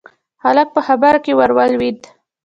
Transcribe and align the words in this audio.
هلک 0.43 0.67
په 0.75 0.81
خبره 0.87 1.19
کې 1.25 1.31
ور 1.37 1.51
ولوېد: 1.57 1.99